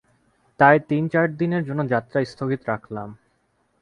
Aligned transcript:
তাই 0.59 0.77
তিন-চার 0.89 1.27
দিনের 1.39 1.63
জন্য 1.65 1.81
যাত্রা 1.93 2.19
স্থগিত 2.25 2.61
রাখলাম। 2.67 3.09